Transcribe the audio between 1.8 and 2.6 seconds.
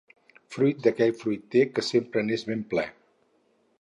sempre n'és